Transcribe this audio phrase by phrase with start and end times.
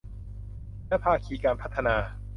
[0.87, 1.95] และภาคีการพัฒนา